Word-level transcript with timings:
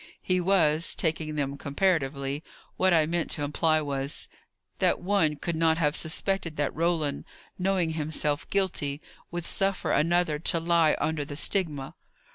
"He 0.23 0.41
was, 0.41 0.95
taking 0.95 1.35
them 1.35 1.59
comparatively. 1.59 2.43
What 2.75 2.91
I 2.91 3.05
meant 3.05 3.29
to 3.37 3.43
imply 3.43 3.81
was, 3.81 4.27
that 4.79 4.99
one 4.99 5.35
could 5.35 5.55
not 5.55 5.77
have 5.77 5.95
suspected 5.95 6.57
that 6.57 6.73
Roland, 6.75 7.23
knowing 7.59 7.91
himself 7.91 8.49
guilty, 8.49 8.99
would 9.29 9.45
suffer 9.45 9.91
another 9.91 10.39
to 10.39 10.59
lie 10.59 10.95
under 10.99 11.23
the 11.23 11.35
stigma. 11.35 11.93